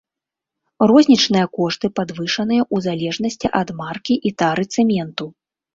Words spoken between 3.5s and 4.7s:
ад маркі і тары